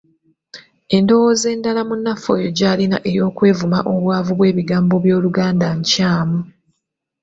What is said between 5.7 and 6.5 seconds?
nkyamu.